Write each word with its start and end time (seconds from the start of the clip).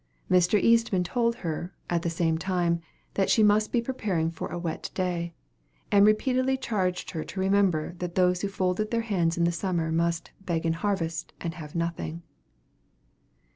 Mr. 0.31 0.59
Eastman 0.59 1.03
told 1.03 1.35
her, 1.45 1.75
at 1.87 2.01
the 2.01 2.09
same 2.09 2.35
time, 2.35 2.81
that 3.13 3.29
she 3.29 3.43
must 3.43 3.71
be 3.71 3.79
preparing 3.83 4.31
for 4.31 4.47
a 4.47 4.57
wet 4.57 4.89
day; 4.95 5.31
and 5.91 6.07
repeatedly 6.07 6.57
charged 6.57 7.11
her 7.11 7.23
to 7.23 7.39
remember 7.39 7.93
that 7.99 8.15
those 8.15 8.41
who 8.41 8.47
folded 8.47 8.89
their 8.89 9.01
hands 9.01 9.37
in 9.37 9.43
the 9.43 9.51
summer, 9.51 9.91
must 9.91 10.31
"beg 10.43 10.65
in 10.65 10.73
harvest, 10.73 11.33
and 11.39 11.53
have 11.53 11.75
nothing." 11.75 12.23